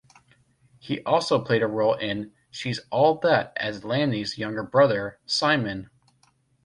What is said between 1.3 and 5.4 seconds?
played a role in "She's All That" as Laney's younger brother,